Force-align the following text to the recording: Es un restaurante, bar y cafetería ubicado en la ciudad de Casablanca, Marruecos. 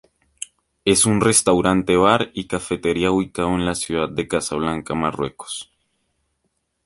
Es 0.83 1.05
un 1.05 1.21
restaurante, 1.21 1.95
bar 1.95 2.31
y 2.33 2.47
cafetería 2.47 3.11
ubicado 3.11 3.49
en 3.49 3.67
la 3.67 3.75
ciudad 3.75 4.09
de 4.09 4.27
Casablanca, 4.27 4.95
Marruecos. 4.95 5.69